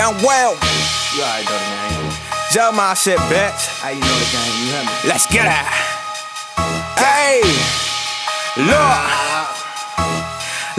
Yung 0.00 0.16
Well, 0.24 0.56
You 1.12 1.20
already 1.20 1.44
know 1.44 1.60
the 1.60 1.68
name. 1.76 2.08
Jump 2.56 2.72
my 2.72 2.96
shit, 2.96 3.20
bitch. 3.28 3.68
How 3.84 3.92
you 3.92 4.00
know 4.00 4.16
the 4.16 4.28
game? 4.32 4.54
You 4.56 4.66
hear 4.72 4.80
me? 4.80 4.92
Let's 5.04 5.28
get 5.28 5.44
it. 5.44 5.66
Hey, 6.96 7.44
look. 8.64 9.20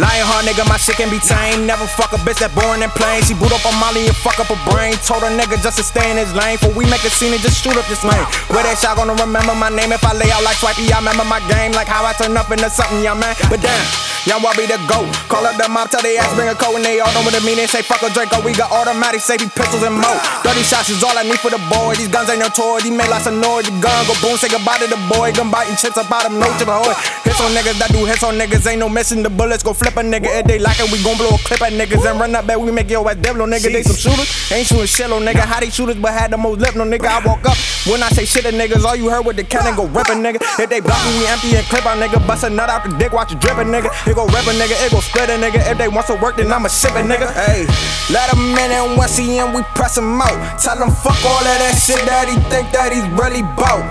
Lion 0.00 0.24
heart 0.24 0.48
nigga, 0.48 0.64
my 0.64 0.80
shit 0.80 0.96
can 0.96 1.12
be 1.12 1.20
tame. 1.20 1.68
Never 1.68 1.84
fuck 1.84 2.16
a 2.16 2.20
bitch 2.24 2.40
that 2.40 2.56
boring 2.56 2.80
and 2.80 2.88
plain. 2.96 3.20
She 3.20 3.36
boot 3.36 3.52
up 3.52 3.60
on 3.68 3.76
Molly 3.76 4.08
and 4.08 4.16
fuck 4.16 4.40
up 4.40 4.48
her 4.48 4.56
brain. 4.72 4.96
Told 5.04 5.20
her 5.20 5.28
nigga 5.28 5.60
just 5.60 5.76
to 5.76 5.84
stay 5.84 6.08
in 6.08 6.16
his 6.16 6.32
lane. 6.32 6.56
For 6.56 6.72
we 6.72 6.88
make 6.88 7.04
a 7.04 7.12
scene 7.12 7.36
and 7.36 7.44
just 7.44 7.60
shoot 7.60 7.76
up 7.76 7.84
this 7.92 8.00
lane. 8.00 8.24
Where 8.48 8.64
that 8.64 8.80
shot 8.80 8.96
gonna 8.96 9.12
remember 9.20 9.52
my 9.52 9.68
name 9.68 9.92
if 9.92 10.00
I 10.00 10.16
lay 10.16 10.32
out 10.32 10.40
like 10.40 10.56
Swipey? 10.56 10.88
I 10.88 10.96
remember 10.96 11.28
my 11.28 11.44
game, 11.52 11.76
like 11.76 11.92
how 11.92 12.08
I 12.08 12.16
turn 12.16 12.32
up 12.40 12.48
into 12.48 12.72
something, 12.72 13.04
young 13.04 13.20
man. 13.20 13.36
But 13.52 13.60
damn, 13.60 13.84
young 14.26 14.42
me 14.56 14.66
to 14.68 14.78
go. 14.88 15.06
Call 15.28 15.46
up 15.46 15.56
the 15.56 15.68
mob, 15.68 15.88
tell 15.88 16.02
they 16.02 16.18
ass 16.18 16.32
bring 16.34 16.48
a 16.48 16.54
coat, 16.54 16.76
and 16.76 16.84
they 16.84 17.00
all 17.00 17.12
know 17.14 17.22
what 17.22 17.34
it 17.34 17.44
mean. 17.44 17.56
They 17.56 17.66
say 17.66 17.82
fuck 17.82 18.02
a 18.02 18.10
Draco, 18.10 18.42
we 18.44 18.52
got 18.52 18.72
automatic 18.72 19.20
safety 19.20 19.48
pistols 19.48 19.82
and 19.82 19.94
mo. 19.94 20.10
30 20.44 20.62
shots 20.64 20.90
is 20.90 21.02
all 21.04 21.16
I 21.16 21.22
need 21.22 21.38
for 21.40 21.50
the 21.50 21.60
boy. 21.70 21.94
These 21.96 22.08
guns 22.08 22.28
ain't 22.28 22.40
no 22.40 22.48
toy, 22.48 22.80
these 22.80 22.92
made 22.92 23.08
lots 23.08 23.26
of 23.26 23.34
noise. 23.34 23.64
The 23.68 23.74
gun 23.80 24.06
go 24.06 24.14
boom, 24.20 24.36
say 24.36 24.48
goodbye 24.48 24.78
to 24.82 24.88
the 24.88 25.00
boy. 25.08 25.32
Gun 25.32 25.50
biting 25.50 25.76
chips 25.76 25.96
up 25.96 26.10
out 26.10 26.26
of 26.26 26.32
no 26.32 26.48
chip, 26.58 26.68
hoy. 26.68 26.92
Hits 27.24 27.40
on 27.40 27.52
niggas 27.54 27.78
that 27.78 27.90
do 27.92 28.04
hits 28.04 28.24
on 28.24 28.36
niggas, 28.36 28.66
ain't 28.66 28.80
no 28.80 28.88
missing. 28.88 29.22
The 29.22 29.30
bullets 29.30 29.62
go 29.62 29.72
flip 29.72 29.96
a 29.96 30.02
nigga 30.02 30.28
if 30.40 30.46
they 30.46 30.58
like 30.58 30.80
it. 30.80 30.90
We 30.92 31.00
gon' 31.02 31.16
blow 31.16 31.32
a 31.36 31.40
clip 31.40 31.62
at 31.62 31.72
niggas 31.72 32.04
and 32.04 32.20
run 32.20 32.34
up 32.34 32.46
back. 32.46 32.58
We 32.58 32.70
make 32.72 32.90
your 32.90 33.06
ass 33.08 33.16
devil, 33.16 33.46
no 33.46 33.48
nigga. 33.48 33.72
They 33.72 33.82
some 33.82 33.96
shooters, 33.96 34.28
ain't 34.52 34.66
shooting 34.66 34.86
shit 34.86 35.10
on 35.10 35.22
nigga. 35.22 35.46
How 35.46 35.60
they 35.60 35.70
shooters, 35.70 35.96
but 35.96 36.12
had 36.12 36.30
the 36.30 36.36
most 36.36 36.60
lip, 36.60 36.76
no 36.76 36.84
nigga. 36.84 37.06
I 37.06 37.24
walk 37.24 37.46
up 37.46 37.56
when 37.88 38.02
I 38.02 38.08
say 38.10 38.24
shit 38.24 38.44
to 38.44 38.52
niggas. 38.52 38.84
All 38.84 38.96
you 38.96 39.08
heard 39.08 39.24
with 39.24 39.36
the 39.36 39.44
cannon 39.44 39.76
go 39.76 39.86
rippin', 39.86 40.20
nigga. 40.22 40.40
If 40.58 40.68
they 40.68 40.80
block 40.80 41.00
me, 41.06 41.18
we 41.20 41.26
empty 41.26 41.56
and 41.56 41.66
clip 41.66 41.86
our 41.86 41.96
nigga. 41.96 42.20
Bust 42.26 42.44
a 42.44 42.50
nut 42.50 42.68
out 42.68 42.84
the 42.84 42.90
dick, 42.98 43.12
watch 43.12 43.32
it 43.32 43.40
drippin', 43.40 43.68
nigga. 43.68 43.88
It 44.10 44.16
go 44.16 44.26
rip 44.26 44.42
a 44.42 44.50
nigga, 44.50 44.74
it 44.84 44.90
go 44.90 44.98
split 44.98 45.30
a 45.30 45.38
nigga. 45.38 45.62
If 45.70 45.78
they 45.78 45.86
want 45.86 46.08
some 46.08 46.20
work, 46.20 46.34
then 46.34 46.50
I'ma 46.50 46.66
ship 46.66 46.98
it, 46.98 47.06
nigga. 47.06 47.30
Hey, 47.30 47.62
let 48.10 48.26
him 48.34 48.58
in 48.58 48.74
and 48.74 48.98
once 48.98 49.16
he 49.16 49.38
in, 49.38 49.54
we 49.54 49.62
press 49.78 49.96
him 49.96 50.20
out. 50.20 50.58
Tell 50.58 50.74
him 50.74 50.90
fuck 50.90 51.14
all 51.22 51.38
of 51.38 51.58
that 51.62 51.78
shit 51.78 52.02
that 52.10 52.26
he 52.26 52.34
think 52.50 52.74
that 52.74 52.90
he's 52.90 53.06
really 53.14 53.46
bout. 53.54 53.86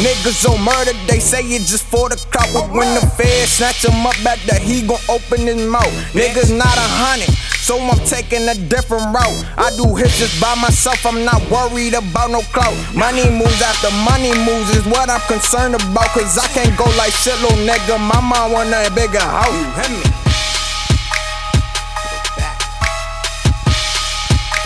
Niggas 0.00 0.48
on 0.48 0.64
murder, 0.64 0.96
they 1.06 1.20
say 1.20 1.44
it 1.44 1.68
just 1.68 1.84
for 1.84 2.08
the 2.08 2.16
clout. 2.32 2.48
But 2.56 2.72
when 2.72 2.88
the 2.96 3.04
feds 3.04 3.60
snatch 3.60 3.84
him 3.84 4.06
up 4.06 4.16
back 4.24 4.40
that 4.48 4.62
he 4.62 4.80
gon' 4.80 4.96
open 5.12 5.44
his 5.44 5.60
mouth. 5.68 5.92
Niggas 6.16 6.48
not 6.48 6.80
a 6.80 6.88
hundred, 7.04 7.28
so 7.64 7.80
I'm 7.80 7.96
taking 8.04 8.44
a 8.44 8.54
different 8.68 9.08
route. 9.08 9.40
I 9.56 9.72
do 9.80 9.96
hits 9.96 10.20
just 10.20 10.36
by 10.36 10.52
myself, 10.60 11.00
I'm 11.06 11.24
not 11.24 11.40
worried 11.48 11.96
about 11.96 12.28
no 12.30 12.44
clout. 12.52 12.76
Money 12.92 13.24
moves 13.32 13.62
after 13.64 13.88
money 14.04 14.36
moves 14.44 14.68
is 14.76 14.84
what 14.84 15.08
I'm 15.08 15.24
concerned 15.24 15.72
about. 15.72 16.12
Cause 16.12 16.36
I 16.36 16.44
can't 16.52 16.76
go 16.76 16.84
like 17.00 17.16
shit, 17.16 17.32
little 17.40 17.56
nigga. 17.64 17.96
My 17.96 18.20
mom 18.20 18.52
want 18.52 18.68
a 18.68 18.92
bigger 18.92 19.16
house. 19.16 19.48
You 19.48 19.64
hear 19.80 19.90
me? 19.96 20.04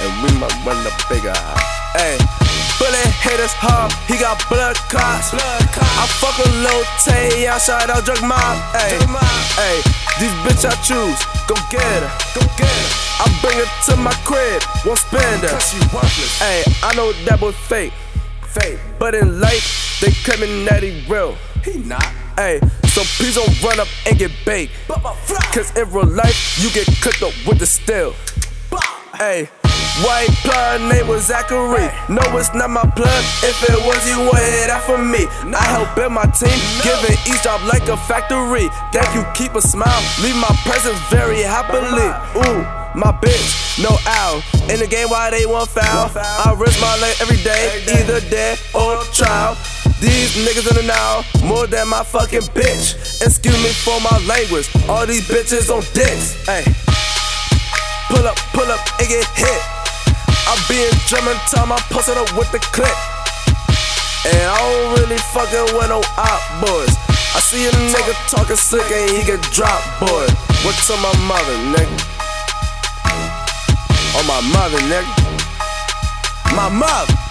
and 0.02 0.12
we 0.22 0.30
might 0.42 0.54
run 0.66 0.82
a 0.82 0.90
bigger 1.06 1.30
house. 1.30 1.70
Hey, 1.94 2.18
bullet 2.82 3.14
hit 3.22 3.38
us 3.38 3.54
hard, 3.54 3.94
he 4.10 4.18
got 4.18 4.42
blood 4.50 4.74
clots. 4.90 5.30
I 5.38 6.02
fuck 6.18 6.34
a 6.42 6.50
little 6.66 6.82
Tay 7.06 7.46
outside 7.46 7.90
out 7.90 8.04
drug 8.04 8.22
mob. 8.26 8.58
Hey, 8.74 8.98
hey, 9.54 10.07
these 10.18 10.34
bitch 10.42 10.64
I 10.66 10.74
choose, 10.82 11.20
go 11.46 11.54
get 11.70 11.82
her, 11.82 12.10
go 12.34 12.42
get 12.56 12.66
her. 12.66 12.90
I 13.22 13.26
bring 13.40 13.58
her 13.58 13.70
to 13.86 13.96
my 13.96 14.12
crib, 14.26 14.62
won't 14.84 14.98
spend 14.98 15.42
her. 15.42 15.58
Hey, 16.38 16.62
I 16.82 16.94
know 16.94 17.12
that 17.26 17.40
was 17.40 17.54
fake, 17.54 17.92
fake, 18.42 18.78
but 18.98 19.14
in 19.14 19.40
life 19.40 19.98
they 20.00 20.10
claiming 20.22 20.64
that 20.66 20.82
he 20.82 21.04
real. 21.08 21.36
He 21.64 21.78
not. 21.78 22.02
Hey, 22.36 22.60
so 22.86 23.02
please 23.16 23.34
don't 23.34 23.62
run 23.62 23.80
up 23.80 23.88
and 24.06 24.18
get 24.18 24.30
baked. 24.44 24.72
Cause 25.52 25.76
in 25.76 25.90
real 25.90 26.06
life, 26.06 26.58
you 26.62 26.70
get 26.70 26.86
cooked 27.02 27.22
up 27.22 27.34
with 27.46 27.58
the 27.58 27.66
steel. 27.66 28.14
Hey, 29.16 29.48
white 30.04 30.30
plug 30.44 30.82
name 30.90 31.06
was 31.06 31.26
Zachary. 31.26 31.88
No, 32.08 32.22
it's 32.38 32.54
not 32.54 32.70
my 32.70 32.82
plug. 32.82 33.22
If 33.42 33.58
it 33.68 33.78
was, 33.84 34.00
you 34.08 34.18
would 34.20 34.38
hit 34.38 34.68
that 34.68 34.82
for 34.86 34.98
me. 34.98 35.26
I 35.54 35.64
help 35.74 35.94
build 35.96 36.12
my 36.12 36.26
team, 36.34 36.54
giving 36.82 37.16
each 37.26 37.42
job 37.42 37.60
like 37.66 37.88
a 37.88 37.96
factory. 37.96 38.68
Thank 38.92 39.14
you, 39.14 39.24
keep 39.34 39.54
a 39.54 39.62
smile. 39.62 40.02
Leave 40.22 40.36
my 40.36 40.52
presence 40.64 40.98
very 41.10 41.42
happily. 41.42 42.10
Ooh. 42.44 42.78
My 42.94 43.12
bitch, 43.12 43.78
no 43.82 43.96
owl. 44.06 44.42
In 44.72 44.80
the 44.80 44.86
game, 44.88 45.08
why 45.08 45.30
they 45.30 45.46
want 45.46 45.68
foul? 45.68 46.10
I 46.16 46.56
risk 46.58 46.80
my 46.80 46.96
life 46.98 47.20
every 47.20 47.36
day, 47.44 47.84
either 47.86 48.18
dead 48.28 48.58
or 48.74 48.98
trial. 49.12 49.54
These 50.00 50.34
niggas 50.42 50.66
in 50.70 50.76
the 50.76 50.82
now, 50.82 51.22
more 51.46 51.66
than 51.66 51.86
my 51.88 52.02
fucking 52.02 52.48
bitch. 52.56 52.96
Excuse 53.22 53.62
me 53.62 53.70
for 53.70 54.00
my 54.00 54.18
language. 54.26 54.68
All 54.88 55.06
these 55.06 55.28
bitches 55.28 55.70
on 55.70 55.82
dicks. 55.94 56.34
Hey. 56.46 56.64
Pull 58.08 58.26
up, 58.26 58.36
pull 58.56 58.66
up, 58.66 58.80
and 58.98 59.08
get 59.08 59.26
hit. 59.36 59.77
I 60.48 60.56
be 60.64 60.80
in 60.80 60.96
German 61.04 61.36
time, 61.52 61.70
I 61.70 61.76
post 61.92 62.08
it 62.08 62.16
up 62.16 62.32
with 62.32 62.50
the 62.52 62.58
clip. 62.72 62.88
And 64.24 64.48
I 64.48 64.56
don't 64.56 64.96
really 64.96 65.20
fucking 65.36 65.76
with 65.76 65.92
no 65.92 66.00
op 66.16 66.40
boys. 66.64 66.96
I 67.36 67.40
see 67.44 67.68
a 67.68 67.70
nigga 67.92 68.16
talking 68.32 68.56
slick 68.56 68.90
and 68.90 69.10
he 69.10 69.24
get 69.28 69.42
dropped, 69.52 69.84
boy. 70.00 70.24
What 70.64 70.72
to 70.88 70.96
my 71.04 71.12
mother, 71.28 71.52
nigga? 71.76 71.96
On 74.16 74.24
my 74.24 74.40
mother, 74.48 74.80
nigga. 74.88 75.12
My 76.56 76.70
mother. 76.72 77.27